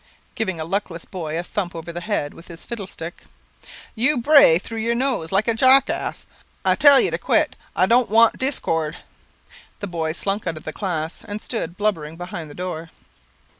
(giving 0.33 0.59
a 0.59 0.65
luckless 0.65 1.05
boy 1.05 1.37
a 1.37 1.43
thump 1.43 1.75
over 1.75 1.91
the 1.93 2.01
head 2.01 2.33
with 2.33 2.47
his 2.47 2.65
fiddle 2.65 2.87
stick). 2.87 3.25
You 3.93 4.17
bray 4.17 4.57
through 4.57 4.79
your 4.79 4.95
nose 4.95 5.31
like 5.31 5.47
a 5.47 5.53
jackass. 5.53 6.25
I 6.65 6.73
tell 6.73 6.99
you 6.99 7.11
to 7.11 7.19
quit; 7.19 7.55
I 7.75 7.85
don't 7.85 8.09
want 8.09 8.39
discord." 8.39 8.97
The 9.79 9.85
boy 9.85 10.13
slunk 10.13 10.47
out 10.47 10.57
of 10.57 10.63
the 10.63 10.73
class, 10.73 11.23
and 11.23 11.39
stood 11.39 11.77
blubbering 11.77 12.17
behind 12.17 12.49
the 12.49 12.55
door. 12.55 12.89